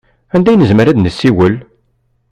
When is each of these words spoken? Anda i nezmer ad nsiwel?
Anda 0.35 0.51
i 0.51 0.55
nezmer 0.57 0.87
ad 0.87 0.97
nsiwel? 0.99 1.55